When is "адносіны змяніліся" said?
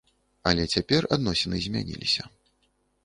1.17-2.23